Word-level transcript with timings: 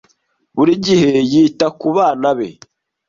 Buri 0.55 0.73
gihe 0.85 1.11
yita 1.31 1.67
ku 1.79 1.87
bana 1.95 2.29
be. 2.37 2.47